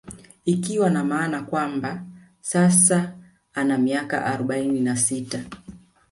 [0.45, 2.05] Ikiwa na maana kwamba kwa
[2.41, 3.13] sasa
[3.53, 5.43] ana miaka arobaini na sita